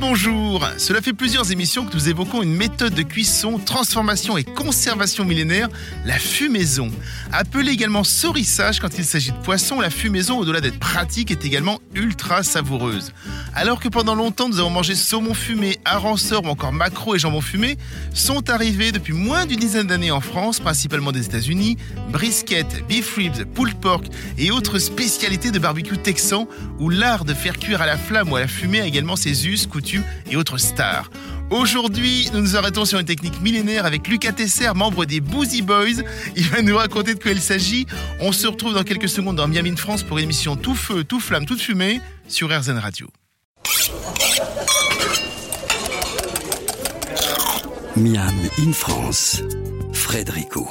Bonjour 0.00 0.68
Cela 0.78 1.00
fait 1.00 1.12
plusieurs 1.12 1.52
émissions 1.52 1.84
que 1.86 1.94
nous 1.94 2.08
évoquons 2.08 2.42
une 2.42 2.54
méthode 2.54 2.94
de 2.94 3.02
cuisson, 3.02 3.58
transformation 3.58 4.36
et 4.36 4.44
conservation 4.44 5.24
millénaire, 5.24 5.68
la 6.04 6.18
fumaison. 6.18 6.90
Appelée 7.32 7.72
également 7.72 8.04
saurissage 8.04 8.80
quand 8.80 8.98
il 8.98 9.04
s'agit 9.04 9.32
de 9.32 9.36
poisson, 9.38 9.80
la 9.80 9.90
fumaison, 9.90 10.38
au-delà 10.38 10.60
d'être 10.60 10.78
pratique, 10.78 11.30
est 11.30 11.44
également 11.44 11.78
ultra 11.94 12.42
savoureuse. 12.42 13.12
Alors 13.54 13.80
que 13.80 13.88
pendant 13.88 14.14
longtemps 14.14 14.48
nous 14.48 14.60
avons 14.60 14.70
mangé 14.70 14.94
saumon 14.94 15.34
fumé, 15.34 15.78
aranceur 15.84 16.44
ou 16.44 16.48
encore 16.48 16.72
maquereau 16.72 17.14
et 17.14 17.18
jambon 17.18 17.40
fumé, 17.40 17.76
sont 18.12 18.50
arrivés 18.50 18.92
depuis 18.92 19.14
moins 19.14 19.46
d'une 19.46 19.60
dizaine 19.60 19.86
d'années 19.86 20.10
en 20.10 20.20
France, 20.20 20.60
principalement 20.60 21.12
des 21.12 21.26
États-Unis, 21.26 21.76
brisket, 22.10 22.86
beef 22.88 23.16
ribs, 23.16 23.44
pulled 23.54 23.74
pork 23.76 24.04
et 24.38 24.50
autres 24.50 24.78
spécialités 24.78 25.50
de 25.50 25.58
barbecue 25.58 25.98
texan 25.98 26.48
où 26.78 26.90
l'art 26.90 27.24
de 27.24 27.34
faire 27.34 27.58
cuire 27.58 27.80
à 27.80 27.86
la 27.86 27.96
flamme 27.96 28.30
ou 28.30 28.36
à 28.36 28.40
la 28.40 28.48
fumée 28.48 28.80
a 28.80 28.86
également 28.86 29.16
ses 29.16 29.46
us, 29.48 29.66
coutumes 29.66 29.85
et 30.30 30.36
autres 30.36 30.58
stars. 30.58 31.10
Aujourd'hui, 31.50 32.28
nous 32.32 32.40
nous 32.40 32.56
arrêtons 32.56 32.84
sur 32.84 32.98
une 32.98 33.06
technique 33.06 33.40
millénaire 33.40 33.86
avec 33.86 34.08
Lucas 34.08 34.32
Tesser, 34.32 34.72
membre 34.74 35.04
des 35.04 35.20
Boozy 35.20 35.62
Boys. 35.62 36.02
Il 36.36 36.48
va 36.48 36.62
nous 36.62 36.76
raconter 36.76 37.14
de 37.14 37.22
quoi 37.22 37.30
il 37.30 37.40
s'agit. 37.40 37.86
On 38.20 38.32
se 38.32 38.46
retrouve 38.46 38.74
dans 38.74 38.82
quelques 38.82 39.08
secondes 39.08 39.36
dans 39.36 39.46
Miami 39.46 39.76
France 39.76 40.02
pour 40.02 40.18
une 40.18 40.24
émission 40.24 40.56
tout 40.56 40.74
feu, 40.74 41.04
tout 41.04 41.20
flamme, 41.20 41.46
toute 41.46 41.60
fumée 41.60 42.00
sur 42.28 42.48
RZN 42.48 42.78
Radio. 42.78 43.08
Miam 47.96 48.34
in 48.58 48.72
France, 48.72 49.40
Frédérico. 49.92 50.68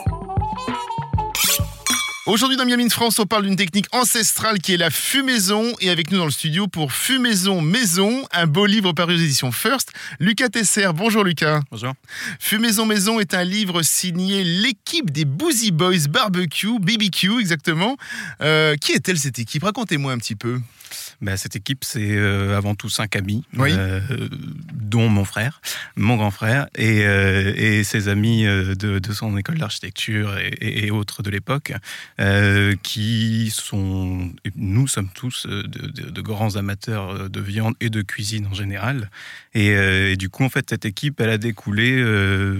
Aujourd'hui 2.26 2.58
dans 2.58 2.66
Miami 2.66 2.90
France, 2.90 3.20
on 3.20 3.28
parle 3.28 3.44
d'une 3.44 3.56
technique 3.56 3.86
ancestrale 3.92 4.58
qui 4.58 4.74
est 4.74 4.78
la 4.78 4.90
fumaison. 4.90 5.76
Et 5.80 5.92
avec 5.92 6.10
nous 6.10 6.18
dans 6.18 6.26
le 6.26 6.32
studio 6.32 6.68
pour 6.68 6.92
Fumaison 6.92 7.62
Maison, 7.62 8.26
un 8.32 8.48
beau 8.48 8.66
livre 8.66 8.94
paru 8.94 9.14
aux 9.14 9.20
éditions 9.20 9.52
First, 9.52 9.92
Lucas 10.20 10.50
Tesser. 10.50 10.90
Bonjour 10.96 11.24
Lucas. 11.24 11.60
Bonjour. 11.70 11.94
Fumaison 12.40 12.88
Maison 12.88 13.20
est 13.20 13.36
un 13.36 13.44
livre 13.44 13.84
signé 13.84 14.44
l'équipe 14.44 15.12
des 15.12 15.24
Boozy 15.24 15.70
Boys 15.70 16.08
Barbecue, 16.10 16.80
BBQ 16.80 17.40
exactement. 17.40 17.96
Euh, 18.42 18.76
qui 18.76 18.94
est-elle 18.94 19.20
cette 19.20 19.38
équipe? 19.38 19.62
Racontez-moi 19.64 20.12
un 20.12 20.18
petit 20.18 20.36
peu. 20.36 20.60
Bah, 21.22 21.38
cette 21.38 21.56
équipe, 21.56 21.84
c'est 21.84 22.12
euh, 22.16 22.58
avant 22.58 22.76
tout 22.76 22.90
cinq 22.90 23.16
amis, 23.16 23.44
Oui. 23.58 23.72
euh, 23.74 24.02
dont 24.74 25.08
mon 25.10 25.24
frère, 25.26 25.62
mon 25.96 26.18
grand 26.18 26.32
frère, 26.32 26.68
et, 26.78 27.06
euh, 27.06 27.54
et 27.56 27.84
ses 27.84 28.08
amis 28.10 28.44
de, 28.44 29.00
de 29.00 29.14
son 29.14 29.38
école 29.38 29.58
d'architecture 29.58 30.38
et, 30.38 30.50
et- 30.62 30.86
et 30.88 30.92
autres 30.92 31.24
de 31.24 31.30
l'époque, 31.30 31.74
qui 32.84 33.50
sont, 33.54 34.32
nous 34.56 34.88
sommes 34.88 35.10
tous 35.14 35.48
de, 35.48 35.62
de- 35.64 36.10
de 36.10 36.22
grands 36.22 36.56
amateurs 36.56 37.30
de 37.30 37.42
viande 37.42 37.76
et 37.82 37.90
de 37.90 38.02
cuisine 38.02 38.48
en 38.48 38.54
général. 38.54 39.10
Et, 39.54 40.16
du 40.18 40.30
coup, 40.30 40.44
en 40.44 40.50
fait, 40.50 40.70
cette 40.70 40.86
équipe, 40.86 41.20
elle 41.22 41.30
a 41.30 41.38
découlé 41.38 41.96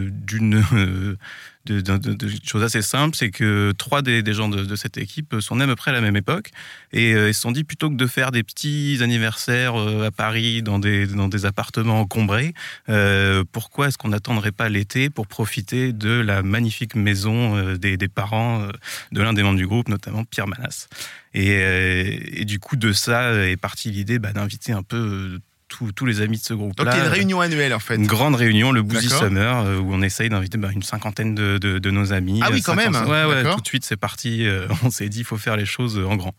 d'une 0.10 0.64
de, 1.66 2.30
choses 2.44 2.64
assez 2.64 2.82
simples, 2.82 3.16
c'est 3.16 3.30
que 3.30 3.74
trois 3.78 4.02
des, 4.02 4.24
gens 4.34 4.50
de, 4.50 4.76
cette 4.76 4.98
équipe 4.98 5.36
sont 5.40 5.58
nés 5.58 5.64
à 5.64 5.68
peu 5.68 5.76
près 5.76 5.92
à 5.92 5.94
la 5.94 6.02
même 6.02 6.16
époque 6.16 6.52
et 6.92 7.14
euh, 7.14 7.30
ils 7.30 7.34
se 7.34 7.42
sont 7.42 7.52
dit 7.52 7.64
plutôt 7.64 7.90
que 7.90 7.96
de 7.96 8.08
faire 8.08 8.32
des 8.32 8.44
petits 8.44 9.00
anniversaires 9.02 9.80
euh, 9.80 10.08
à 10.08 10.12
Paris 10.12 10.62
dans 10.62 10.80
des, 10.80 11.46
appartements 11.46 12.00
encombrés, 12.00 12.54
euh, 12.90 13.44
pourquoi 13.52 13.88
est-ce 13.88 13.98
qu'on 13.98 14.10
n'attendrait 14.10 14.52
pas 14.52 14.70
l'été 14.70 15.10
pour 15.10 15.28
profiter 15.28 15.94
de 15.94 16.10
la 16.10 16.44
magnifique 16.44 16.96
maison 16.96 17.76
des, 17.76 17.98
parents 18.08 18.68
de 19.12 19.22
l'un 19.22 19.34
des 19.34 19.44
membres 19.44 19.58
du 19.58 19.68
groupe, 19.68 19.90
notamment 19.90 20.24
Pierre 20.24 20.48
Manas? 20.48 20.88
Et, 21.34 22.46
du 22.46 22.60
coup 22.60 22.78
de 22.78 22.94
ça 22.94 23.34
est 23.46 23.58
partie 23.58 23.92
l'idée 23.92 24.20
bah, 24.20 24.32
d'inviter 24.32 24.72
un 24.72 24.84
peu 24.84 25.40
tous- 25.68 25.92
tous 25.92 26.06
les 26.06 26.22
amis 26.22 26.38
de 26.38 26.44
ce 26.44 26.54
Donc 26.54 26.60
groupe-là. 26.76 26.92
il 26.94 26.98
y 26.98 27.02
a 27.02 27.06
une 27.06 27.12
réunion 27.12 27.42
annuelle 27.42 27.74
en 27.74 27.80
fait. 27.80 27.96
Une 27.96 28.08
grande 28.08 28.36
réunion, 28.36 28.72
le 28.72 28.82
Boozy. 28.82 29.10
Summer, 29.10 29.66
euh, 29.66 29.80
où 29.80 29.94
on 29.94 30.02
essaye 30.02 30.30
d'inviter 30.30 30.58
bah, 30.58 30.70
une 30.74 30.84
cinquantaine 30.84 31.34
de, 31.36 31.58
de- 31.58 31.80
de 31.80 31.92
nos 31.92 32.14
amis. 32.14 32.40
Ah 32.44 32.50
oui, 32.52 32.60
Euh, 32.60 32.62
quand 32.66 32.76
même. 32.76 32.94
50. 32.94 33.10
Ouais, 33.10 33.26
ouais, 33.26 33.54
tout 33.54 33.62
de 33.62 33.68
suite, 33.68 33.84
c'est 33.86 33.98
parti. 33.98 34.46
euh, 34.46 34.68
on 34.84 34.90
s'est 34.92 35.10
dit, 35.10 35.20
il 35.20 35.26
faut 35.26 35.38
faire 35.38 35.58
les 35.58 35.66
choses 35.66 35.98
en 36.00 36.16
grand. 36.16 36.36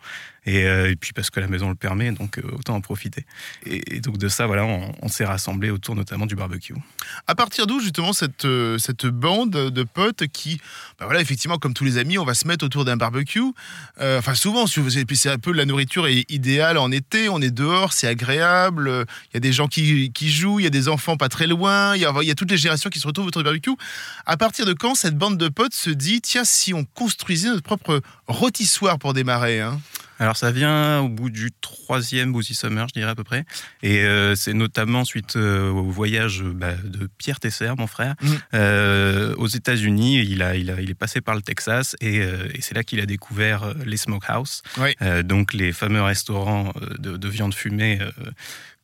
Et, 0.46 0.64
euh, 0.64 0.90
et 0.90 0.96
puis 0.96 1.12
parce 1.12 1.30
que 1.30 1.40
la 1.40 1.48
maison 1.48 1.68
le 1.68 1.74
permet, 1.74 2.12
donc 2.12 2.38
euh, 2.38 2.42
autant 2.52 2.76
en 2.76 2.80
profiter. 2.80 3.26
Et, 3.66 4.00
donc 4.00 4.16
de 4.16 4.28
ça, 4.28 4.46
voilà, 4.46 4.64
on, 4.64 5.08
s'est 5.08 5.24
rassemblés 5.24 5.70
autour 5.70 5.96
notamment 5.96 6.26
du 6.26 6.36
barbecue. 6.36 6.74
À 7.26 7.34
partir 7.34 7.66
d'où 7.66 7.80
justement 7.80 8.12
cette, 8.12 8.44
euh, 8.44 8.78
cette 8.78 9.06
bande 9.06 9.50
de 9.50 9.82
potes 9.82 10.26
qui, 10.28 10.60
bah 10.98 11.06
voilà, 11.06 11.20
effectivement, 11.20 11.58
comme 11.58 11.74
tous 11.74 11.84
les 11.84 11.98
amis, 11.98 12.16
on 12.18 12.24
va 12.24 12.34
se 12.34 12.46
mettre 12.46 12.64
autour 12.64 12.84
d'un 12.84 12.96
barbecue. 12.96 13.42
Enfin, 14.00 14.34
souvent, 14.34 14.66
si 14.66 14.80
c'est 15.14 15.30
un 15.30 15.38
peu 15.38 15.52
la 15.52 15.64
nourriture 15.64 16.06
est 16.06 16.30
idéale 16.30 16.78
en 16.78 16.90
été, 16.92 17.28
on 17.28 17.40
est 17.40 17.50
dehors, 17.50 17.92
c'est 17.92 18.06
agréable. 18.06 19.06
Il 19.30 19.34
y 19.34 19.36
a 19.38 19.40
des 19.40 19.52
gens 19.52 19.68
qui, 19.68 20.12
qui 20.12 20.30
jouent, 20.30 20.60
il 20.60 20.64
y 20.64 20.66
a 20.66 20.70
des 20.70 20.88
enfants 20.88 21.16
pas 21.16 21.28
très 21.28 21.46
loin, 21.46 21.96
il 21.96 22.02
y, 22.02 22.04
a, 22.04 22.12
il 22.20 22.28
y 22.28 22.30
a 22.30 22.34
toutes 22.34 22.50
les 22.50 22.56
générations 22.56 22.90
qui 22.90 23.00
se 23.00 23.06
retrouvent 23.06 23.26
autour 23.26 23.42
du 23.42 23.44
barbecue. 23.44 23.70
À 24.26 24.36
partir 24.36 24.66
de 24.66 24.74
quand 24.74 24.94
cette 24.94 25.16
bande 25.16 25.38
de 25.38 25.48
potes 25.48 25.74
se 25.74 25.90
dit, 25.90 26.20
tiens, 26.20 26.44
si 26.44 26.74
on 26.74 26.84
construisait 26.84 27.48
notre 27.48 27.62
propre 27.62 28.00
rôtissoir 28.28 28.98
pour 28.98 29.14
démarrer 29.14 29.60
hein? 29.60 29.80
Alors 30.18 30.36
ça 30.36 30.50
vient 30.50 31.00
au 31.00 31.08
bout 31.08 31.30
du 31.30 31.50
troisième 31.60 32.32
Boozy 32.32 32.54
Summer, 32.54 32.86
je 32.88 32.94
dirais 32.98 33.10
à 33.10 33.14
peu 33.14 33.24
près. 33.24 33.44
Et 33.82 34.00
euh, 34.04 34.34
c'est 34.34 34.54
notamment 34.54 35.04
suite 35.04 35.36
euh, 35.36 35.70
au 35.70 35.90
voyage 35.90 36.42
bah, 36.42 36.72
de 36.84 37.08
Pierre 37.18 37.38
Tesser, 37.40 37.72
mon 37.76 37.86
frère, 37.86 38.14
Mhm. 38.22 38.38
euh, 38.54 39.34
aux 39.36 39.46
États-Unis. 39.48 40.20
Il, 40.20 40.42
a, 40.42 40.56
il, 40.56 40.70
a, 40.70 40.80
il 40.80 40.90
est 40.90 40.94
passé 40.94 41.20
par 41.20 41.34
le 41.34 41.42
Texas 41.42 41.96
et, 42.00 42.16
et 42.16 42.60
c'est 42.60 42.74
là 42.74 42.82
qu'il 42.84 43.00
a 43.00 43.06
découvert 43.06 43.74
les 43.84 43.96
smokehouse, 43.96 44.62
Oui. 44.78 44.94
Donc 45.24 45.52
les 45.52 45.72
fameux 45.72 46.02
restaurants 46.02 46.72
de, 46.98 47.16
de 47.16 47.28
viande 47.28 47.54
fumée. 47.54 47.98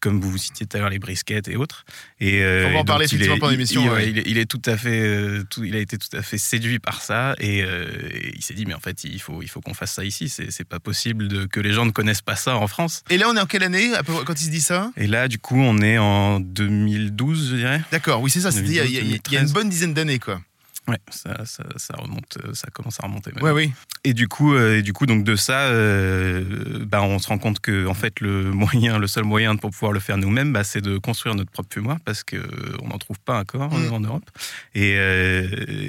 Comme 0.02 0.20
vous 0.20 0.36
citiez 0.36 0.66
tout 0.66 0.76
à 0.76 0.80
l'heure, 0.80 0.90
les 0.90 0.98
briskets 0.98 1.48
et 1.48 1.56
autres. 1.56 1.84
Et, 2.20 2.42
euh, 2.42 2.66
On 2.68 2.72
va 2.74 2.78
en 2.80 2.84
parler 2.84 3.04
effectivement 3.06 3.38
pendant 3.38 3.52
l'émission, 3.52 3.82
Il, 3.84 3.88
ouais. 3.88 3.94
ouais, 3.94 4.10
il 4.10 4.18
est, 4.18 4.22
il 4.26 4.36
est 4.38 4.44
tout 4.50 4.60
à 4.66 4.76
fait, 4.76 5.00
euh, 5.00 5.44
tout- 5.48 5.62
il 5.64 5.74
a 5.76 5.78
été 5.78 5.96
tout 5.96 6.14
à 6.16 6.22
fait 6.22 6.38
séduit 6.38 6.80
par 6.80 7.00
ça 7.00 7.34
et, 7.38 7.62
euh, 7.62 7.86
et 8.12 8.32
il 8.34 8.42
s'est 8.42 8.54
dit 8.54 8.66
mais 8.66 8.74
en 8.74 8.80
fait 8.80 9.04
il 9.04 9.20
faut, 9.20 9.40
il 9.42 9.48
faut 9.48 9.60
qu'on 9.60 9.74
fasse 9.74 9.92
ça 9.92 10.04
ici. 10.04 10.28
C'est 10.28 10.64
pas 10.68 10.80
possible 10.80 11.28
de, 11.28 11.46
que 11.46 11.60
les 11.60 11.72
gens 11.72 11.86
ne 11.86 11.92
connaissent 11.92 12.20
pas 12.20 12.36
ça 12.36 12.56
en 12.56 12.66
France. 12.66 13.04
Et 13.10 13.16
là, 13.16 13.26
on 13.30 13.36
est 13.36 13.40
en 13.40 13.46
quelle 13.46 13.62
année 13.62 13.94
à 13.94 14.02
peu 14.02 14.12
près, 14.12 14.24
quand 14.24 14.40
il 14.40 14.44
se 14.46 14.50
dit 14.50 14.60
ça? 14.60 14.90
Et 14.96 15.06
là, 15.06 15.28
du 15.28 15.38
coup, 15.38 15.56
on 15.56 15.78
est 15.80 15.98
en 15.98 16.40
2012, 16.40 17.50
je 17.50 17.56
dirais. 17.56 17.80
D'accord, 17.92 18.20
oui, 18.20 18.30
c'est 18.30 18.40
ça, 18.40 18.50
il 18.52 18.68
y 18.70 18.74
y, 18.74 18.80
a- 18.80 18.84
une 18.84 18.92
2013. 19.08 19.52
bonne 19.52 19.68
dizaine 19.68 19.94
d'années, 19.94 20.18
quoi. 20.18 20.40
Ouais, 20.88 20.98
ça, 21.10 21.44
ça, 21.46 21.62
ça 21.76 21.94
remonte, 21.96 22.38
euh, 22.44 22.54
ça 22.54 22.66
commence 22.72 22.98
à 23.00 23.06
remonter. 23.06 23.30
Ouais, 23.40 23.52
oui. 23.52 23.72
Et 24.02 24.14
du 24.14 24.26
coup, 24.26 24.52
euh, 24.54 24.78
et 24.78 24.82
du 24.82 24.92
coup, 24.92 25.06
donc 25.06 25.22
de 25.22 25.36
ça, 25.36 25.66
euh, 25.68 26.84
bah, 26.84 27.02
on 27.02 27.20
se 27.20 27.28
rend 27.28 27.38
compte 27.38 27.60
que 27.60 27.86
en 27.86 27.94
fait, 27.94 28.18
le 28.20 28.50
moyen, 28.52 28.98
le 28.98 29.06
seul 29.06 29.22
moyen 29.24 29.54
pour 29.56 29.70
pouvoir 29.70 29.92
le 29.92 30.00
faire 30.00 30.16
nous-mêmes, 30.18 30.52
bah, 30.52 30.64
c'est 30.64 30.80
de 30.80 30.98
construire 30.98 31.36
notre 31.36 31.52
propre 31.52 31.68
fumoir 31.72 31.98
parce 32.04 32.24
que 32.24 32.36
on 32.82 32.88
n'en 32.88 32.98
trouve 32.98 33.20
pas 33.20 33.38
encore 33.40 33.72
Mm. 33.72 33.92
en 33.92 34.00
Europe. 34.00 34.28
Et, 34.74 34.96
euh, 34.98 35.46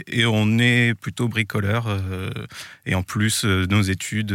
et 0.07 0.25
on 0.27 0.59
est 0.59 0.93
plutôt 0.93 1.27
bricoleur. 1.27 1.87
et 2.85 2.93
en 2.93 3.01
plus, 3.03 3.45
nos 3.45 3.81
études 3.81 4.31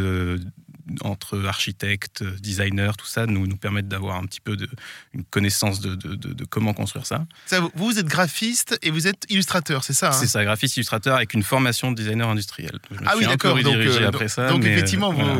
entre 1.02 1.44
architectes, 1.46 2.22
designers, 2.40 2.92
tout 2.96 3.06
ça, 3.06 3.26
nous, 3.26 3.46
nous 3.46 3.56
permettent 3.56 3.88
d'avoir 3.88 4.16
un 4.16 4.24
petit 4.24 4.40
peu 4.40 4.56
de, 4.56 4.68
une 5.14 5.24
connaissance 5.24 5.80
de, 5.80 5.94
de- 5.94 6.14
de- 6.14 6.32
de 6.32 6.44
comment 6.44 6.72
construire 6.74 7.06
ça. 7.06 7.26
Ça, 7.46 7.60
vous, 7.60 7.70
vous 7.74 7.98
êtes 7.98 8.06
graphiste 8.06 8.78
et 8.82 8.90
vous 8.90 9.06
êtes 9.06 9.24
illustrateur, 9.28 9.84
c'est 9.84 9.92
ça 9.92 10.08
hein? 10.08 10.12
C'est 10.12 10.26
ça, 10.26 10.44
graphiste 10.44 10.76
illustrateur 10.76 11.16
avec 11.16 11.34
une 11.34 11.42
formation 11.42 11.90
de 11.90 11.96
designer 11.96 12.28
industriel. 12.28 12.78
Je 12.90 12.94
me 12.96 13.00
Ah 13.06 13.10
suis 13.12 13.20
oui, 13.20 13.26
d'accord. 13.26 13.56
Donc, 13.62 13.74
euh, 13.76 14.08
après 14.08 14.28
ça. 14.28 14.48
donc 14.48 14.62
mais, 14.62 14.70
euh, 14.70 14.72
effectivement, 14.72 15.12
voilà. 15.12 15.34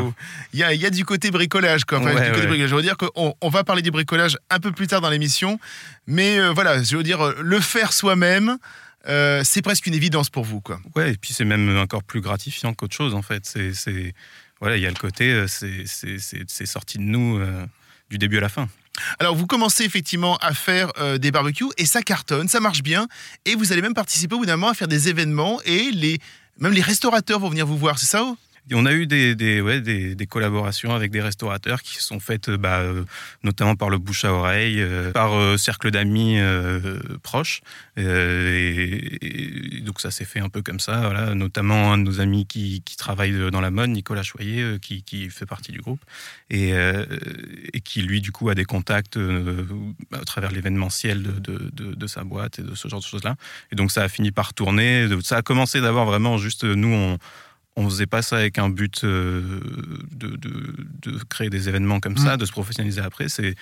il 0.53 0.59
y, 0.59 0.63
a, 0.63 0.73
y 0.73 0.85
a 0.85 0.89
du 0.89 1.05
côté 1.05 1.31
bricolage. 1.31 1.85
Quoi. 1.85 1.99
Enfin, 1.99 2.13
Ouais, 2.13 2.21
du 2.25 2.29
côté 2.29 2.41
ouais. 2.41 2.47
bricolage. 2.47 2.69
Je 2.69 2.75
veux 2.75 2.81
dire 2.81 2.97
qu'on 2.97 3.35
on 3.41 3.49
va 3.49 3.63
parler 3.63 3.81
du 3.81 3.91
bricolage 3.91 4.37
un 4.49 4.59
peu 4.59 4.71
plus 4.71 4.87
tard 4.87 5.01
dans 5.01 5.09
l'émission, 5.09 5.59
mais 6.07 6.39
euh, 6.39 6.51
voilà, 6.51 6.81
je 6.83 6.95
veux 6.97 7.03
dire, 7.03 7.21
euh, 7.25 7.35
le 7.41 7.59
faire 7.59 7.93
soi-même, 7.93 8.57
euh, 9.07 9.41
c'est 9.45 9.61
presque 9.61 9.87
une 9.87 9.93
évidence 9.93 10.29
pour 10.29 10.43
vous. 10.43 10.59
Quoi. 10.61 10.79
Ouais, 10.95 11.13
et 11.13 11.17
puis 11.17 11.33
c'est 11.33 11.45
même 11.45 11.77
encore 11.77 12.03
plus 12.03 12.19
gratifiant 12.21 12.73
qu'autre 12.73 12.95
chose 12.95 13.13
en 13.15 13.21
fait. 13.21 13.45
C'est- 13.45 14.13
voilà, 14.59 14.77
il 14.77 14.83
y 14.83 14.85
a 14.85 14.89
le 14.89 14.95
côté, 14.95 15.31
euh, 15.31 15.47
c'est, 15.47 16.65
sorti 16.65 16.97
de 16.97 17.03
nous 17.03 17.37
euh, 17.37 17.65
du 18.09 18.17
début 18.17 18.37
à 18.37 18.41
la 18.41 18.49
fin. 18.49 18.67
Alors, 19.19 19.35
vous 19.35 19.47
commencez 19.47 19.83
effectivement 19.85 20.37
à 20.37 20.53
faire 20.53 20.91
euh, 20.99 21.17
des 21.17 21.31
barbecues 21.31 21.71
et 21.77 21.85
ça 21.85 22.01
cartonne, 22.01 22.49
ça 22.49 22.59
marche 22.59 22.83
bien, 22.83 23.07
et 23.45 23.55
vous 23.55 23.71
allez 23.71 23.81
même 23.81 23.93
participer 23.93 24.35
au 24.35 24.39
bout 24.39 24.45
d'un 24.45 24.57
moment 24.57 24.71
à 24.71 24.73
faire 24.73 24.89
des 24.89 25.07
événements 25.07 25.61
et 25.63 25.91
les, 25.91 26.19
même 26.57 26.73
les 26.73 26.81
restaurateurs 26.81 27.39
vont 27.39 27.49
venir 27.49 27.65
vous 27.65 27.77
voir, 27.77 27.97
c'est 27.97 28.07
ça 28.07 28.35
on 28.73 28.85
a 28.85 28.93
eu 28.93 29.07
des, 29.07 29.35
des, 29.35 30.27
collaborations 30.27 30.93
avec 30.93 31.11
des 31.11 31.21
restaurateurs 31.21 31.81
qui 31.81 31.95
sont 32.03 32.19
faites 32.19 32.49
bah, 32.49 32.79
euh, 32.79 33.03
notamment 33.43 33.75
par 33.75 33.89
le 33.89 33.97
bouche 33.97 34.25
à 34.25 34.33
oreille, 34.33 34.81
euh, 34.81 35.11
par 35.11 35.33
euh, 35.33 35.57
cercle 35.57 35.91
d'amis 35.91 36.39
proches. 37.23 37.61
Et, 37.97 39.81
donc 39.81 40.01
ça 40.01 40.11
s'est 40.11 40.25
fait 40.25 40.39
un 40.39 40.49
peu 40.49 40.61
comme 40.61 40.79
ça, 40.79 41.33
notamment 41.33 41.93
un 41.93 41.97
de 41.97 42.03
nos 42.03 42.21
amis 42.21 42.45
qui, 42.45 42.83
travaille 42.97 43.33
dans 43.51 43.61
la 43.61 43.71
mode, 43.71 43.89
Nicolas 43.89 44.23
Choyer, 44.23 44.77
qui, 44.79 45.29
fait 45.29 45.45
partie 45.45 45.71
du 45.71 45.79
groupe, 45.79 46.01
et, 46.49 46.73
qui 47.83 48.01
lui 48.01 48.21
du 48.21 48.31
coup 48.31 48.49
a 48.49 48.55
des 48.55 48.65
contacts 48.65 49.17
à 50.11 50.25
travers 50.25 50.51
l'événementiel 50.51 51.23
de, 51.23 51.71
de, 51.71 52.07
sa 52.07 52.23
boîte 52.23 52.59
et 52.59 52.63
de 52.63 52.75
ce 52.75 52.87
genre 52.87 52.99
de 52.99 53.05
choses-là. 53.05 53.35
Et 53.71 53.75
donc 53.75 53.91
ça 53.91 54.03
a 54.03 54.09
fini 54.09 54.31
par 54.31 54.53
tourner. 54.53 55.07
Ça 55.23 55.37
a 55.37 55.41
commencé 55.41 55.81
d'abord 55.81 56.05
vraiment 56.05 56.37
juste, 56.37 56.63
nous 56.63 56.93
on 56.93 57.17
on 57.75 57.89
faisait 57.89 58.07
pas 58.07 58.21
ça 58.21 58.37
avec 58.37 58.57
un 58.57 58.69
but 58.69 59.03
euh, 59.03 59.61
de, 60.11 60.35
de, 60.35 61.23
créer 61.29 61.49
des 61.49 61.69
événements 61.69 61.99
comme 61.99 62.17
ça, 62.17 62.35
mm. 62.35 62.39
de 62.39 62.45
se 62.45 62.51
professionnaliser 62.51 63.01
après. 63.01 63.27
C'est, 63.29 63.55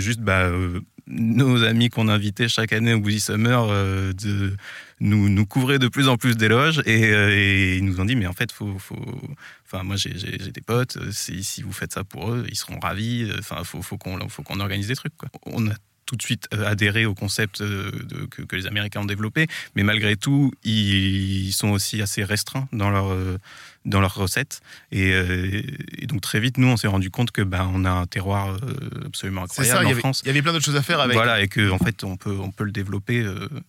juste 0.00 0.20
bah, 0.20 0.44
euh, 0.44 0.80
nos 1.06 1.64
amis 1.64 1.88
qu'on 1.88 2.08
invitait 2.08 2.48
chaque 2.48 2.72
année 2.72 2.94
au 2.94 3.00
Boozy 3.00 3.20
Summer 3.20 3.66
euh, 3.68 4.12
de 4.12 4.56
nous, 5.00 5.28
nous 5.28 5.46
couvraient 5.46 5.78
de 5.78 5.88
plus 5.88 6.08
en 6.08 6.16
plus 6.16 6.36
d'éloges 6.36 6.82
et, 6.86 7.76
ils 7.76 7.84
nous 7.84 8.00
ont 8.00 8.04
dit 8.04 8.16
mais 8.16 8.26
en 8.26 8.32
fait 8.32 8.52
faut, 8.52 8.78
faut... 8.78 8.96
enfin 9.66 9.82
moi 9.82 9.96
j'ai, 9.96 10.12
des 10.12 10.60
potes 10.60 10.98
si, 11.10 11.42
si, 11.42 11.62
vous 11.62 11.72
faites 11.72 11.92
ça 11.92 12.04
pour 12.04 12.30
eux 12.30 12.46
ils 12.48 12.56
seront 12.56 12.78
ravis 12.78 13.28
enfin 13.38 13.64
faut, 13.64 13.82
faut 13.82 13.98
qu'on 13.98 14.28
faut 14.28 14.42
qu'on 14.42 14.60
organise 14.60 14.88
des 14.88 14.96
trucs 14.96 15.16
quoi. 15.16 15.28
on 15.46 15.68
a 15.68 15.74
tout 16.06 16.16
de 16.16 16.22
suite 16.22 16.48
euh, 16.52 16.66
adhéré 16.66 17.06
au 17.06 17.14
concept 17.14 17.60
euh, 17.60 17.90
de, 18.04 18.26
que, 18.26 18.56
les 18.56 18.66
Américains 18.66 19.00
ont 19.00 19.06
développé, 19.06 19.46
mais 19.74 19.82
malgré 19.82 20.16
tout, 20.16 20.52
ils, 20.64 21.52
sont 21.52 21.68
aussi 21.68 22.02
assez 22.02 22.24
restreints 22.24 22.68
dans 22.72 22.90
leur 22.90 23.12
euh, 23.12 23.38
dans 23.84 24.00
leurs 24.00 24.14
recettes. 24.14 24.62
Et, 24.92 25.12
donc 26.04 26.22
très 26.22 26.40
vite, 26.40 26.56
nous, 26.56 26.68
on 26.68 26.78
s'est 26.78 26.88
rendu 26.88 27.10
compte 27.10 27.32
que 27.32 27.42
ben, 27.42 27.70
on 27.74 27.84
a 27.84 27.90
un 27.90 28.06
terroir 28.06 28.56
absolument 29.04 29.42
incroyable 29.42 29.86
en 29.86 29.94
France. 29.96 30.22
Il 30.24 30.28
y 30.28 30.30
avait 30.30 30.40
plein 30.40 30.54
d'autres 30.54 30.64
choses 30.64 30.76
à 30.76 30.82
faire 30.82 31.00
avec. 31.00 31.14
Voilà, 31.14 31.42
et 31.42 31.48
qu'en 31.48 31.72
en 31.72 31.78
fait, 31.78 32.02
on 32.02 32.16
peut, 32.16 32.34
on 32.40 32.50
peut 32.50 32.64
le 32.64 32.72
développer 32.72 33.22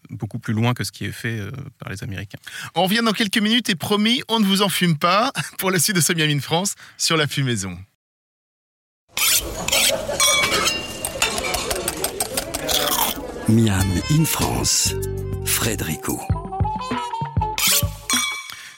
beaucoup 0.09 0.39
plus 0.39 0.53
loin 0.53 0.73
que 0.73 0.85
ce 0.85 0.93
qui 0.93 1.03
est 1.03 1.11
fait 1.11 1.41
par 1.79 1.91
les 1.91 2.01
Américains. 2.01 2.39
On 2.75 2.83
revient 2.83 3.01
dans 3.03 3.11
quelques 3.11 3.39
minutes 3.39 3.69
et 3.69 3.75
promis, 3.75 4.21
on 4.29 4.39
ne 4.39 4.45
vous 4.45 4.61
en 4.61 4.69
fume 4.69 4.97
pas 4.97 5.33
pour 5.57 5.69
la 5.69 5.79
suite 5.79 5.97
de 5.97 6.01
Semiamine 6.01 6.41
France 6.41 6.75
sur 6.97 7.17
la 7.17 7.27
fumaison. 7.27 7.77
Miam 13.47 13.85
in 14.09 14.25
France, 14.25 14.95
Frédérico. 15.45 16.19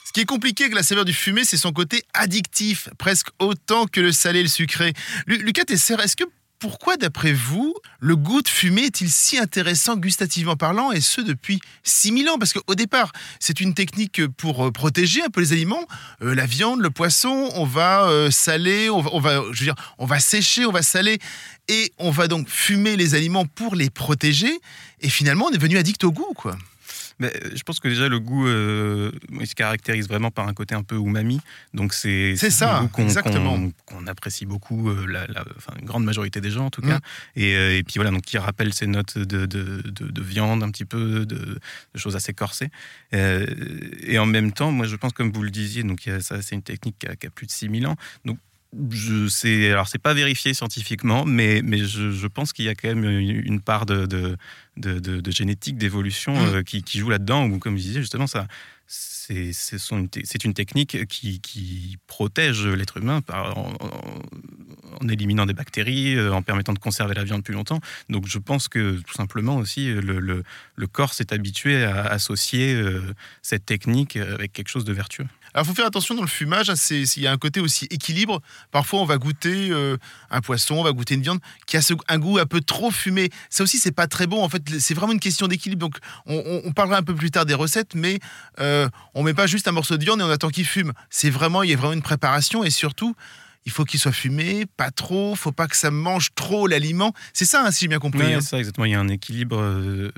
Ce 0.04 0.12
qui 0.12 0.20
est 0.20 0.26
compliqué 0.26 0.64
avec 0.64 0.74
la 0.74 0.82
saveur 0.82 1.06
du 1.06 1.14
fumé, 1.14 1.44
c'est 1.44 1.56
son 1.56 1.72
côté 1.72 2.02
addictif, 2.12 2.90
presque 2.98 3.28
autant 3.38 3.86
que 3.86 4.00
le 4.00 4.12
salé 4.12 4.40
et 4.40 4.42
le 4.42 4.48
sucré. 4.48 4.92
Lucas 5.26 5.64
Tesser, 5.64 5.94
est-ce 5.94 6.16
que 6.16 6.24
pourquoi, 6.58 6.96
d'après 6.96 7.32
vous, 7.32 7.74
le 8.00 8.16
goût 8.16 8.42
de 8.42 8.48
fumée 8.48 8.82
est-il 8.82 9.10
si 9.10 9.38
intéressant 9.38 9.96
gustativement 9.96 10.56
parlant, 10.56 10.90
et 10.92 11.00
ce 11.00 11.20
depuis 11.20 11.60
6000 11.84 12.28
ans? 12.28 12.38
Parce 12.38 12.52
qu'au 12.52 12.74
départ, 12.74 13.12
c'est 13.38 13.60
une 13.60 13.74
technique 13.74 14.26
pour 14.26 14.66
euh, 14.66 14.70
protéger 14.70 15.22
un 15.22 15.28
peu 15.28 15.40
les 15.40 15.52
aliments, 15.52 15.86
euh, 16.22 16.34
la 16.34 16.46
viande, 16.46 16.80
le 16.80 16.90
poisson, 16.90 17.50
on 17.54 17.64
va 17.64 18.08
euh, 18.08 18.30
saler, 18.30 18.90
on 18.90 19.00
va, 19.20 19.42
je 19.52 19.60
veux 19.60 19.66
dire, 19.66 19.76
on 19.98 20.06
va 20.06 20.18
sécher, 20.18 20.66
on 20.66 20.72
va 20.72 20.82
saler, 20.82 21.18
et 21.68 21.92
on 21.98 22.10
va 22.10 22.28
donc 22.28 22.48
fumer 22.48 22.96
les 22.96 23.14
aliments 23.14 23.46
pour 23.46 23.76
les 23.76 23.90
protéger, 23.90 24.58
et 25.00 25.08
finalement, 25.08 25.46
on 25.46 25.50
est 25.50 25.58
devenu 25.58 25.78
addict 25.78 26.02
au 26.04 26.12
goût, 26.12 26.32
quoi. 26.34 26.56
Mais 27.18 27.32
je 27.54 27.62
pense 27.62 27.80
que 27.80 27.88
déjà 27.88 28.08
le 28.08 28.20
goût 28.20 28.46
euh, 28.46 29.10
il 29.40 29.46
se 29.46 29.54
caractérise 29.54 30.08
vraiment 30.08 30.30
par 30.30 30.46
un 30.48 30.54
côté 30.54 30.74
un 30.74 30.82
peu 30.82 30.96
umami. 30.96 31.40
Donc 31.74 31.94
c'est 31.94 32.36
ça, 32.36 32.88
goût 32.92 33.72
qu'on 33.86 34.06
apprécie 34.06 34.46
beaucoup, 34.46 34.90
euh, 34.90 35.06
la, 35.06 35.26
enfin, 35.56 35.72
une 35.78 35.86
grande 35.86 36.04
majorité 36.04 36.40
des 36.40 36.50
gens 36.50 36.66
en 36.66 36.70
tout 36.70 36.82
cas. 36.82 36.98
Mm. 36.98 37.00
Et, 37.36 37.56
euh, 37.56 37.78
et, 37.78 37.82
puis 37.82 37.94
voilà, 37.96 38.10
donc 38.10 38.22
qui 38.22 38.38
rappelle 38.38 38.72
ces 38.72 38.86
notes 38.86 39.18
de, 39.18 39.46
de, 39.46 39.82
de, 39.82 40.22
viande 40.22 40.62
un 40.62 40.70
petit 40.70 40.84
peu, 40.84 41.26
de, 41.26 41.58
choses 41.94 42.16
assez 42.16 42.32
corsées. 42.32 42.70
et 43.12 44.18
en 44.18 44.26
même 44.26 44.52
temps, 44.52 44.70
moi 44.70 44.86
je 44.86 44.96
pense 44.96 45.12
comme 45.12 45.32
vous 45.32 45.42
le 45.42 45.50
disiez, 45.50 45.82
donc 45.82 46.08
ça 46.20 46.42
c'est 46.42 46.54
une 46.54 46.62
technique 46.62 46.98
qui 46.98 47.06
a, 47.06 47.16
qui 47.16 47.26
a 47.26 47.30
plus 47.30 47.46
de 47.46 47.50
6000 47.50 47.86
ans. 47.86 47.96
Donc 48.24 48.38
je 48.90 49.28
sais, 49.28 49.70
alors 49.70 49.88
c'est 49.88 49.98
pas 49.98 50.14
vérifié 50.14 50.52
scientifiquement, 50.52 51.24
mais, 51.24 51.62
mais 51.64 51.78
je, 51.78 52.26
pense 52.26 52.52
qu'il 52.52 52.66
y 52.66 52.68
a 52.68 52.74
quand 52.74 52.88
même 52.88 53.04
une 53.04 53.60
part 53.60 53.86
de, 53.86 54.06
de, 54.06 54.36
de, 54.76 55.30
génétique, 55.30 55.78
d'évolution 55.78 56.34
mm. 56.34 56.54
euh, 56.54 56.62
qui, 56.62 56.82
qui, 56.82 56.98
joue 56.98 57.08
là-dedans, 57.08 57.46
ou 57.46 57.58
comme 57.58 57.76
je 57.76 57.82
disais, 57.82 58.00
justement, 58.00 58.26
ça, 58.26 58.46
c'est, 58.86 59.52
c'est 59.52 60.44
une 60.44 60.54
technique 60.54 61.06
qui, 61.06 61.40
qui 61.40 61.98
protège 62.06 62.66
l'être 62.66 62.96
humain 62.96 63.20
par, 63.20 63.58
en, 63.58 63.72
en, 65.00 65.08
éliminant 65.08 65.46
des 65.46 65.52
bactéries, 65.52 66.16
euh, 66.16 66.32
en 66.32 66.42
permettant 66.42 66.72
de 66.72 66.78
conserver 66.78 67.14
la 67.14 67.24
viande 67.24 67.44
plus 67.44 67.54
longtemps. 67.54 67.80
Donc 68.08 68.26
je 68.26 68.38
pense 68.38 68.68
que 68.68 69.00
tout 69.06 69.14
simplement 69.14 69.56
aussi, 69.56 69.92
le, 69.92 70.18
le, 70.18 70.42
le 70.76 70.86
corps 70.86 71.12
s'est 71.12 71.32
habitué 71.32 71.84
à 71.84 72.06
associer 72.06 72.74
euh, 72.74 73.02
cette 73.42 73.66
technique 73.66 74.16
avec 74.16 74.52
quelque 74.52 74.68
chose 74.68 74.84
de 74.84 74.92
vertueux. 74.92 75.26
Alors, 75.54 75.64
il 75.64 75.68
faut 75.68 75.74
faire 75.74 75.86
attention 75.86 76.14
dans 76.14 76.22
le 76.22 76.28
fumage. 76.28 76.70
Hein, 76.70 76.74
il 76.90 77.22
y 77.22 77.26
a 77.26 77.32
un 77.32 77.36
côté 77.38 77.60
aussi 77.60 77.86
équilibre. 77.90 78.40
Parfois, 78.70 79.00
on 79.00 79.04
va 79.04 79.18
goûter 79.18 79.70
euh, 79.70 79.96
un 80.30 80.40
poisson, 80.40 80.76
on 80.76 80.82
va 80.82 80.92
goûter 80.92 81.14
une 81.14 81.22
viande 81.22 81.40
qui 81.66 81.76
a 81.76 81.80
un 82.08 82.18
goût 82.18 82.38
un 82.38 82.46
peu 82.46 82.60
trop 82.60 82.90
fumé. 82.90 83.30
Ça 83.50 83.62
aussi, 83.62 83.78
c'est 83.78 83.92
pas 83.92 84.06
très 84.06 84.26
bon. 84.26 84.42
En 84.42 84.48
fait, 84.48 84.62
c'est 84.78 84.94
vraiment 84.94 85.12
une 85.12 85.20
question 85.20 85.48
d'équilibre. 85.48 85.80
Donc, 85.80 85.96
on, 86.26 86.72
parlera 86.72 86.98
un 86.98 87.02
peu 87.02 87.14
plus 87.14 87.30
tard 87.30 87.46
des 87.46 87.54
recettes, 87.54 87.94
mais 87.94 88.20
euh, 88.60 88.88
on 89.14 89.22
met 89.22 89.34
pas 89.34 89.46
juste 89.46 89.66
un 89.68 89.72
morceau 89.72 89.96
de 89.96 90.04
viande 90.04 90.20
et 90.20 90.24
on 90.24 90.30
attend 90.30 90.48
qu'il 90.48 90.66
fume. 90.66 90.92
C'est 91.10 91.30
vraiment, 91.30 91.62
il 91.62 91.70
y 91.70 91.74
a 91.74 91.76
vraiment 91.76 91.94
une 91.94 92.02
préparation 92.02 92.62
et 92.62 92.70
surtout, 92.70 93.14
il 93.68 93.70
faut 93.70 93.84
qu'il 93.84 94.00
soit 94.00 94.12
fumé, 94.12 94.64
pas 94.78 94.90
trop, 94.90 95.34
faut 95.34 95.52
pas 95.52 95.68
que 95.68 95.76
ça 95.76 95.90
mange 95.90 96.28
trop 96.34 96.66
l'aliment. 96.66 97.12
C'est 97.34 97.44
ça, 97.44 97.66
hein, 97.66 97.70
si 97.70 97.80
j'ai 97.80 97.88
bien 97.88 97.98
compris. 97.98 98.22
Oui, 98.22 98.32
hein. 98.32 98.40
c'est 98.40 98.48
ça, 98.48 98.58
exactement. 98.58 98.86
Il 98.86 98.92
y 98.92 98.94
a 98.94 99.00
un 99.00 99.08
équilibre 99.08 99.58
euh, 99.60 100.10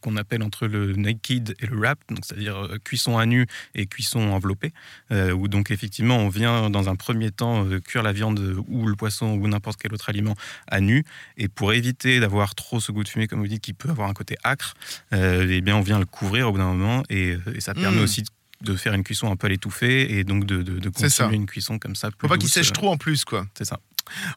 qu'on 0.00 0.16
appelle 0.16 0.42
entre 0.42 0.66
le 0.66 0.94
naked 0.94 1.54
et 1.60 1.66
le 1.66 1.76
wrap, 1.76 1.98
donc 2.08 2.20
c'est-à-dire 2.22 2.56
euh, 2.56 2.78
cuisson 2.82 3.18
à 3.18 3.26
nu 3.26 3.46
et 3.74 3.84
cuisson 3.84 4.20
enveloppée, 4.30 4.72
euh, 5.12 5.32
où 5.32 5.48
donc 5.48 5.70
effectivement 5.70 6.16
on 6.16 6.30
vient 6.30 6.70
dans 6.70 6.88
un 6.88 6.96
premier 6.96 7.30
temps 7.30 7.68
cuire 7.80 8.02
la 8.02 8.12
viande 8.12 8.56
ou 8.68 8.86
le 8.86 8.96
poisson 8.96 9.26
ou 9.34 9.48
n'importe 9.48 9.78
quel 9.82 9.92
autre 9.92 10.08
aliment 10.08 10.34
à 10.66 10.80
nu, 10.80 11.04
et 11.36 11.48
pour 11.48 11.74
éviter 11.74 12.20
d'avoir 12.20 12.54
trop 12.54 12.80
ce 12.80 12.90
goût 12.90 13.04
de 13.04 13.08
fumée, 13.10 13.26
comme 13.26 13.40
vous 13.40 13.48
dites, 13.48 13.60
qui 13.60 13.74
peut 13.74 13.90
avoir 13.90 14.08
un 14.08 14.14
côté 14.14 14.36
acre, 14.44 14.72
eh 15.12 15.60
bien 15.60 15.76
on 15.76 15.82
vient 15.82 15.98
le 15.98 16.06
couvrir 16.06 16.48
au 16.48 16.52
bout 16.52 16.58
d'un 16.58 16.72
moment, 16.72 17.02
et, 17.10 17.36
ça 17.58 17.74
permet 17.74 18.00
mmh. 18.00 18.04
aussi 18.04 18.22
de 18.22 18.28
de 18.64 18.76
faire 18.76 18.94
une 18.94 19.04
cuisson 19.04 19.30
un 19.30 19.36
peu 19.36 19.46
à 19.46 19.50
l'étouffée 19.50 20.18
et 20.18 20.24
donc 20.24 20.44
de, 20.44 20.62
de, 20.62 20.88
consommer 20.88 21.36
une 21.36 21.46
cuisson 21.46 21.78
comme 21.78 21.96
ça. 21.96 22.10
Faut 22.18 22.28
pas 22.28 22.38
qu'il 22.38 22.48
sèche 22.48 22.72
trop 22.72 22.90
en 22.90 22.96
plus, 22.96 23.24
quoi. 23.24 23.46
C'est 23.54 23.64
ça. 23.64 23.78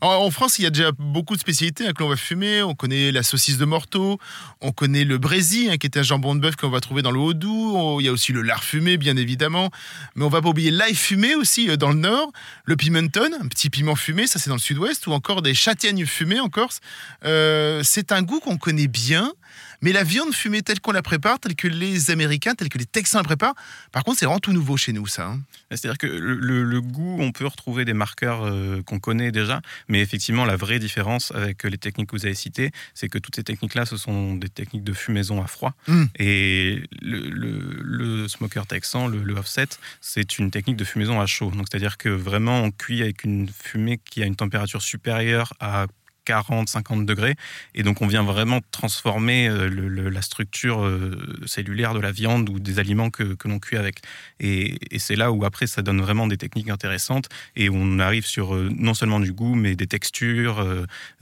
En, 0.01 0.31
France, 0.31 0.59
il 0.59 0.63
y 0.63 0.65
a 0.65 0.69
déjà 0.69 0.91
beaucoup 0.97 1.35
de 1.35 1.39
spécialités 1.39 1.88
hein, 1.88 1.94
que 1.94 2.01
l'on 2.01 2.09
va 2.09 2.15
fumer. 2.15 2.63
On 2.63 2.75
connaît 2.75 3.12
la 3.12 3.24
saucisse 3.24 3.57
de 3.57 3.65
morteau, 3.65 4.19
on 4.62 4.71
connaît 4.71 5.03
le 5.03 5.18
brésil, 5.18 5.69
hein, 5.69 5.77
qui 5.77 5.88
est 5.88 5.97
un 5.97 6.03
jambon 6.03 6.35
de 6.35 6.39
bœuf 6.39 6.56
qu'on 6.56 6.69
va 6.69 6.79
trouver 6.79 7.01
dans 7.01 7.12
le 7.12 7.19
Haut-Doubs. 7.19 8.00
Il 8.00 8.06
y 8.06 8.09
a 8.09 8.12
aussi 8.12 8.31
le 8.31 8.41
lard 8.41 8.63
fumé, 8.63 8.97
bien 8.97 9.18
évidemment. 9.18 9.69
Mais 10.15 10.24
on 10.24 10.30
va 10.30 10.41
pas 10.41 10.50
oublier 10.50 10.71
l'ail 10.71 10.95
fumé 10.95 11.35
aussi 11.35 11.69
euh, 11.69 11.77
dans 11.77 11.89
le 11.89 11.97
Nord, 11.97 12.31
le 12.65 12.75
pimenton, 12.75 13.30
un 13.41 13.47
petit 13.47 13.69
piment 13.69 13.95
fumé, 13.95 14.27
ça 14.27 14.39
c'est 14.39 14.50
dans 14.50 14.56
le 14.56 14.62
Sud-Ouest, 14.62 15.07
ou 15.07 15.12
encore 15.12 15.41
des 15.41 15.53
châtaignes 15.53 16.06
fumées 16.06 16.39
en 16.39 16.50
Corse. 16.50 16.80
Euh, 17.25 17.81
c'est 17.83 18.12
un 18.12 18.21
goût 18.21 18.39
qu'on 18.39 18.57
connaît 18.57 18.88
bien. 18.88 19.33
Mais 19.81 19.91
la 19.91 20.03
viande 20.03 20.33
fumée 20.33 20.61
telle 20.61 20.79
qu'on 20.79 20.91
la 20.91 21.01
prépare, 21.01 21.39
telle 21.39 21.55
que 21.55 21.67
les 21.67 22.11
Américains, 22.11 22.55
telle 22.55 22.69
que 22.69 22.77
les 22.77 22.85
Texans 22.85 23.21
la 23.21 23.23
préparent, 23.23 23.55
par 23.92 24.04
contre, 24.04 24.19
c'est 24.19 24.25
vraiment 24.25 24.39
tout 24.39 24.54
nouveau 24.54 24.77
chez 24.77 24.94
nous, 24.94 25.07
ça. 25.07 25.27
Hein. 25.27 25.39
C'est-à-dire 25.69 25.97
que 25.97 26.07
le, 26.07 26.81
goût, 26.81 27.18
on 27.19 27.31
peut 27.31 27.45
retrouver 27.45 27.85
des 27.85 27.94
marqueurs 27.94 28.45
euh, 28.45 28.81
qu'on 28.83 28.99
connaît 28.99 29.31
déjà, 29.31 29.61
mais 29.87 30.01
effectivement, 30.01 30.45
la 30.45 30.56
vraie 30.56 30.80
différence 30.80 31.31
avec 31.31 31.63
les 31.63 31.77
techniques 31.77 32.09
que 32.09 32.16
vous 32.16 32.25
avez 32.25 32.35
citées, 32.35 32.71
c'est 32.94 33.09
que 33.09 33.18
toutes 33.18 33.35
ces 33.35 33.44
techniques-là, 33.44 33.85
ce 33.85 33.97
sont 33.97 34.35
des 34.35 34.49
techniques 34.49 34.83
de 34.83 34.94
fumaison 34.94 35.42
à 35.42 35.47
froid. 35.47 35.73
Mmh. 35.87 36.04
Et 36.19 36.83
le, 37.01 38.27
smoker 38.27 38.66
texan, 38.68 39.07
le, 39.07 39.33
offset, 39.35 39.68
c'est 40.01 40.39
une 40.39 40.51
technique 40.51 40.77
de 40.77 40.83
fumaison 40.83 41.19
à 41.19 41.25
chaud. 41.25 41.51
Donc, 41.51 41.68
c'est-à-dire 41.69 41.97
que 41.97 42.09
vraiment, 42.09 42.63
on 42.63 42.71
cuit 42.71 43.01
avec 43.01 43.23
une 43.23 43.47
fumée 43.49 43.99
qui 44.09 44.23
a 44.23 44.25
une 44.25 44.35
température 44.35 44.81
supérieure 44.81 45.54
à 45.59 45.87
40, 46.28 46.68
50 46.68 47.06
degrés. 47.06 47.36
Et 47.74 47.84
donc, 47.84 48.02
on 48.02 48.07
vient 48.07 48.24
vraiment 48.24 48.60
transformer 48.72 49.48
euh, 49.48 49.69
la 50.12 50.22
structure 50.22 50.84
euh, 50.84 51.16
cellulaire 51.46 51.94
de 51.94 52.02
la 52.02 52.12
viande 52.12 52.50
ou 52.50 52.60
des 52.60 52.80
aliments 52.80 53.10
que, 53.10 53.38
l'on 53.46 53.60
cuit 53.60 53.78
avec. 53.78 54.02
Et, 54.42 54.78
c'est 54.98 55.16
là 55.16 55.31
où, 55.31 55.46
après, 55.46 55.68
ça 55.68 55.81
donne 55.81 56.02
vraiment 56.02 56.28
des 56.28 56.38
techniques 56.38 56.69
intéressantes 56.69 57.30
et 57.56 57.69
on 57.69 58.00
arrive 58.00 58.26
sur 58.26 58.54
euh, 58.54 58.69
non 58.76 58.94
seulement 58.94 59.22
du 59.22 59.31
goût, 59.31 59.56
mais 59.56 59.76
des 59.76 59.88
textures, 59.88 60.66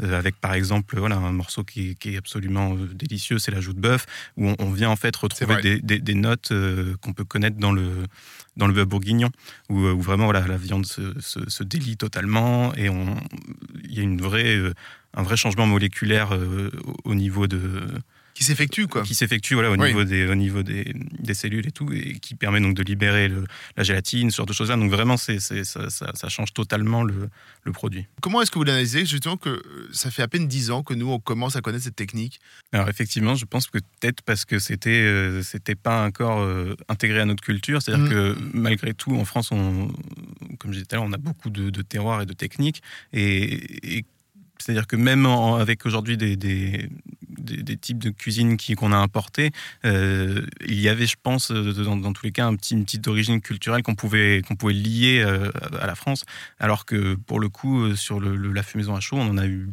avec 0.02 0.36
par 0.38 0.54
exemple 0.54 0.98
voilà, 0.98 1.18
un 1.18 1.32
morceau 1.32 1.64
qui, 1.64 1.96
est 2.06 2.18
absolument 2.18 2.76
délicieux, 2.76 3.38
c'est 3.38 3.52
la 3.52 3.62
joue 3.62 3.74
de 3.74 3.80
bœuf, 3.80 4.06
où 4.38 4.54
on, 4.58 4.72
vient 4.72 4.90
en 4.90 4.96
fait 4.96 5.16
retrouver 5.16 5.80
des, 5.82 6.14
notes 6.16 6.52
qu'on 7.02 7.14
peut 7.14 7.26
connaître 7.26 7.58
dans 7.58 7.72
le, 7.72 8.06
dans 8.58 8.68
le 8.68 8.74
bœuf 8.74 8.88
bourguignon, 8.88 9.30
où, 9.70 9.80
vraiment 9.80 10.26
voilà, 10.26 10.48
la 10.48 10.58
viande 10.58 10.86
se, 10.86 11.02
se, 11.20 11.64
délie 11.64 11.98
totalement 11.98 12.74
et 12.76 12.86
il 12.86 13.94
y 13.94 14.00
a 14.00 14.04
une 14.04 14.22
vraie 14.22 14.58
un 15.16 15.24
vrai 15.24 15.38
changement 15.38 15.66
moléculaire 15.66 16.34
euh, 16.34 16.70
au 17.04 17.16
niveau 17.16 17.48
de, 17.48 17.88
qui 18.36 18.44
s'effectue 18.44 18.86
quoi. 18.88 19.02
Qui 19.04 19.16
s'effectue 19.16 19.54
voilà, 19.56 19.72
au 19.72 19.78
Oui. 19.78 19.88
niveau, 19.88 20.04
des, 20.04 20.28
au 20.28 20.36
niveau 20.36 20.62
des, 20.62 20.94
des 21.20 21.34
cellules 21.34 21.66
et 21.68 21.72
tout, 21.72 21.92
et 21.94 22.20
qui 22.20 22.36
permet 22.36 22.60
donc 22.60 22.76
de 22.76 22.84
libérer 22.84 23.30
le- 23.30 23.46
la 23.78 23.84
gélatine, 23.84 24.30
ce 24.30 24.36
genre 24.38 24.46
de 24.46 24.52
choses-là. 24.54 24.76
Donc 24.76 24.92
vraiment, 24.92 25.16
c'est, 25.18 25.40
c'est- 25.40 25.64
ça, 25.64 25.90
ça- 25.90 26.12
ça 26.14 26.28
change 26.30 26.54
totalement 26.54 27.04
le, 27.04 27.30
le 27.64 27.72
produit. 27.72 28.06
Comment 28.22 28.42
est-ce 28.42 28.52
que 28.52 28.60
vous 28.60 28.66
l'analysez? 28.66 29.06
Justement 29.06 29.38
que 29.38 29.50
euh, 29.50 29.90
ça 29.94 30.12
fait 30.12 30.22
à 30.22 30.28
peine 30.28 30.48
10 30.48 30.70
ans 30.70 30.84
que 30.84 30.94
nous 30.94 31.10
on 31.10 31.18
commence 31.20 31.56
à 31.56 31.62
connaître 31.62 31.86
cette 31.86 31.96
technique 31.96 32.40
Alors 32.74 32.90
effectivement, 32.90 33.36
je 33.36 33.46
pense 33.46 33.68
que 33.68 33.80
peut-être 33.80 34.22
parce 34.22 34.44
que 34.46 34.60
c'était 34.60 34.90
euh, 35.02 35.42
c'était 35.42 35.76
pas 35.76 36.06
encore 36.06 36.40
euh, 36.42 36.76
intégré 36.90 37.22
à 37.22 37.26
notre 37.26 37.42
culture, 37.44 37.82
c'est-à-dire 37.82 38.04
Mhm. 38.06 38.10
que 38.12 38.36
malgré 38.54 38.94
tout, 38.94 39.16
en 39.16 39.24
France, 39.24 39.52
on, 39.54 39.88
comme 40.60 40.72
je 40.72 40.80
disais 40.80 40.86
tout 40.86 40.96
à 40.96 41.00
l'heure, 41.00 41.08
on 41.08 41.14
a 41.14 41.18
beaucoup 41.18 41.50
de, 41.50 41.70
de 41.70 41.82
terroirs 41.82 42.22
et 42.22 42.26
de 42.26 42.34
techniques, 42.34 42.82
et, 43.14 43.98
et 43.98 44.06
c'est-à-dire 44.60 44.88
que 44.88 44.96
même 44.98 45.26
en- 45.26 45.56
avec 45.56 45.86
aujourd'hui 45.86 46.18
des, 46.18 46.36
des, 46.36 46.90
des- 47.46 47.78
types 47.78 48.00
de 48.00 48.10
cuisine 48.10 48.58
qu'on 48.76 48.92
a 48.92 48.98
importés, 48.98 49.52
euh, 49.86 50.46
il 50.66 50.80
y 50.80 50.90
avait, 50.90 51.06
je 51.08 51.16
pense, 51.22 51.52
euh, 51.52 51.72
dans, 51.74 51.96
dans 51.98 52.14
tous 52.14 52.26
les 52.26 52.32
cas, 52.32 52.46
un 52.48 52.56
petit, 52.56 52.74
une 52.74 52.84
petite 52.86 53.08
origine 53.08 53.42
culturelle 53.42 53.84
qu'on 53.84 53.96
pouvait, 53.96 54.42
pouvait 54.56 54.74
lier 54.74 55.22
euh, 55.26 55.52
à 55.80 55.88
la 55.88 55.96
France, 55.96 56.24
alors 56.60 56.86
que 56.86 57.16
pour 57.16 57.40
le 57.40 57.50
coup, 57.50 57.84
euh, 57.84 57.96
sur 57.96 58.20
le- 58.20 58.36
la 58.52 58.64
fumaison 58.64 58.96
à 58.96 59.00
chaud, 59.00 59.18
on 59.18 59.30
en 59.30 59.38
a 59.38 59.46
eu... 59.48 59.70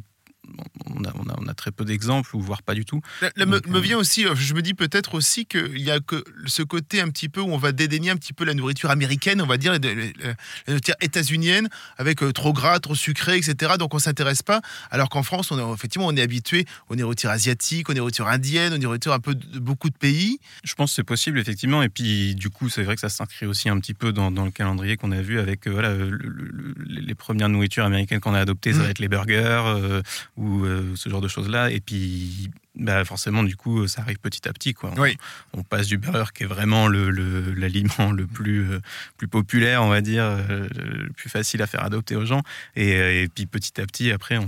On 0.87 1.05
a, 1.05 1.13
on, 1.15 1.29
a, 1.29 1.37
on 1.39 1.47
a 1.47 1.55
très 1.55 1.71
peu 1.71 1.85
d'exemples, 1.85 2.35
ou 2.35 2.41
voire 2.41 2.63
pas 2.63 2.75
du 2.75 2.85
tout. 2.85 3.01
Là, 3.21 3.31
là, 3.37 3.47
me, 3.47 3.61
Donc, 3.61 3.69
me 3.69 3.79
euh, 3.79 3.81
vient 3.81 3.97
aussi, 3.99 4.27
euh, 4.27 4.35
je 4.35 4.55
me 4.55 4.61
dis 4.61 4.75
peut-être 4.75 5.15
aussi 5.15 5.47
qu'il 5.47 5.79
y 5.81 5.91
a 5.91 6.01
que 6.01 6.23
ce 6.47 6.63
côté 6.63 7.01
un 7.01 7.09
petit 7.11 7.29
peu 7.29 7.41
où 7.41 7.47
on 7.53 7.57
va 7.59 7.71
dédaigner 7.73 8.11
un 8.11 8.17
petit 8.17 8.33
peu 8.33 8.45
la 8.45 8.53
nourriture 8.53 8.91
américaine, 8.91 9.41
on 9.41 9.47
va 9.47 9.57
dire, 9.57 9.73
la 9.73 9.79
la 9.79 10.35
nourriture 10.69 10.95
états-unienne, 11.01 11.69
avec 11.97 12.23
euh, 12.23 12.33
trop 12.33 12.53
gras, 12.53 12.81
trop 12.81 12.95
sucré, 12.97 13.37
etc. 13.37 13.75
Donc 13.79 13.95
on 13.95 13.99
s'intéresse 14.01 14.43
pas. 14.43 14.61
Alors 14.91 15.09
qu'en 15.09 15.23
France, 15.23 15.51
on 15.53 15.59
est, 15.59 15.75
effectivement, 15.75 16.09
on 16.09 16.17
est 16.17 16.23
habitué 16.23 16.67
aux 16.89 16.97
nourritures 16.97 17.31
asiatiques, 17.31 17.89
aux 17.89 17.95
nourritures 17.95 18.27
indiennes, 18.29 18.73
aux 18.75 18.79
nourritures 18.79 19.13
un 19.13 19.21
peu 19.21 19.35
de, 19.37 19.47
de 19.47 19.59
beaucoup 19.61 19.91
de 19.91 19.97
pays. 19.97 20.41
Je 20.65 20.75
pense 20.75 20.91
que 20.91 20.97
c'est 20.97 21.05
possible, 21.05 21.39
effectivement. 21.39 21.83
Et 21.85 21.89
puis, 21.89 22.35
du 22.35 22.51
coup, 22.51 22.69
c'est 22.69 22.83
vrai 22.83 22.97
que 22.97 23.01
ça 23.01 23.09
s'inscrit 23.09 23.47
aussi 23.47 23.69
un 23.69 23.79
petit 23.79 23.95
peu 23.95 24.13
dans, 24.13 24.31
dans 24.33 24.45
le 24.45 24.51
calendrier 24.51 24.97
qu'on 24.97 25.13
a 25.13 25.23
vu 25.23 25.39
avec 25.39 25.67
euh, 25.69 25.71
voilà, 25.71 25.95
le- 25.95 26.11
le- 26.11 26.29
le- 26.29 26.75
les 27.01 27.15
premières 27.15 27.49
nourritures 27.49 27.85
américaines 27.85 28.21
qu'on 28.21 28.35
a 28.35 28.41
adoptées. 28.41 28.73
Ça 28.73 28.81
Mm. 28.81 28.83
va 28.83 28.89
être 28.91 28.99
les 28.99 29.09
burgers 29.09 29.63
euh, 29.67 30.03
ou 30.37 30.65
euh, 30.65 30.95
ce 30.97 31.09
genre 31.09 31.21
de 31.21 31.29
choses-là. 31.29 31.71
Et 31.71 31.81
puis, 31.81 32.51
bah, 32.75 33.05
forcément, 33.05 33.43
du 33.43 33.55
coup, 33.57 33.87
ça 33.87 34.01
arrive 34.03 34.19
petit 34.19 34.49
à 34.49 34.53
petit. 34.53 34.73
Quoi. 34.75 34.93
On, 34.97 35.01
Oui. 35.01 35.17
on 35.53 35.63
passe 35.63 35.87
du 35.89 35.99
burger 35.99 36.25
qui 36.35 36.45
est 36.45 36.47
vraiment 36.47 36.89
le- 36.89 37.11
le- 37.11 37.53
l'aliment 37.53 38.13
le, 38.13 38.27
plus, 38.27 38.71
euh, 38.71 38.81
plus 39.19 39.29
populaire, 39.29 39.83
on 39.83 39.89
va 39.89 40.01
dire, 40.01 40.25
euh, 40.25 40.69
le 40.75 41.11
plus 41.13 41.29
facile 41.29 41.61
à 41.63 41.67
faire 41.67 41.85
adopter 41.85 42.17
aux 42.17 42.25
gens. 42.25 42.43
Et, 42.77 42.95
euh, 42.97 43.23
et 43.25 43.29
puis, 43.29 43.47
petit 43.47 43.81
à 43.81 43.87
petit, 43.87 44.11
après, 44.11 44.39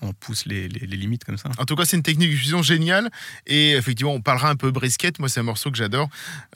on, 0.00 0.12
pousse 0.12 0.46
les, 0.46 0.68
les- 0.68 0.86
les 0.86 0.96
limites 0.96 1.24
comme 1.24 1.38
ça. 1.38 1.48
En 1.58 1.64
tout 1.64 1.74
cas, 1.74 1.84
c'est 1.84 1.96
une 1.96 2.02
technique 2.02 2.30
de 2.30 2.36
cuisson 2.36 2.62
géniale. 2.62 3.10
Et 3.46 3.72
effectivement, 3.72 4.12
on 4.14 4.20
parlera 4.20 4.50
un 4.50 4.56
peu 4.56 4.70
brisket. 4.70 5.18
Moi, 5.18 5.28
c'est 5.28 5.40
un 5.40 5.44
morceau 5.44 5.70
que 5.70 5.76
j'adore. 5.76 6.08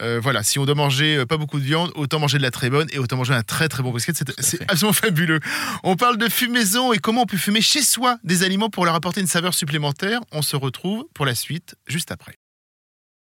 Euh, 0.02 0.20
voilà, 0.22 0.42
si 0.42 0.58
on 0.58 0.64
doit 0.66 0.74
manger 0.74 1.24
pas 1.26 1.36
beaucoup 1.38 1.58
de 1.58 1.64
viande, 1.64 1.90
autant 1.96 2.18
manger 2.20 2.38
de 2.38 2.42
la 2.42 2.50
très 2.50 2.70
bonne 2.70 2.86
et 2.92 2.98
autant 2.98 3.16
manger 3.16 3.34
un 3.34 3.42
très 3.42 3.68
très 3.68 3.82
bon 3.82 3.90
brisket. 3.90 4.16
C'est- 4.38 4.62
absolument 4.70 4.92
fabuleux. 4.92 5.40
On 5.82 5.96
parle 5.96 6.18
de 6.18 6.28
fumaison 6.28 6.92
et 6.92 6.98
comment 6.98 7.22
on 7.22 7.26
peut 7.26 7.36
fumer 7.36 7.60
chez 7.60 7.82
soi 7.82 8.18
des 8.24 8.42
aliments 8.44 8.70
pour 8.70 8.84
leur 8.84 8.94
apporter 8.94 9.20
une 9.20 9.26
saveur 9.26 9.54
supplémentaire. 9.54 10.20
On 10.32 10.42
se 10.42 10.54
retrouve 10.56 11.04
pour 11.16 11.24
la 11.24 11.34
suite 11.34 11.76
juste 11.86 12.12
après. 12.12 12.36